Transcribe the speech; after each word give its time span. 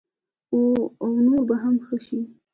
او 1.01 1.07
نور 1.25 1.41
به 1.49 1.55
هم 1.63 1.75
ښه 1.85 1.97
شي. 2.05 2.19